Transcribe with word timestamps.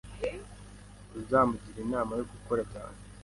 Uzamugira 1.19 1.79
inama 1.85 2.11
yo 2.19 2.25
gukora 2.31 2.61
cyane? 2.71 2.97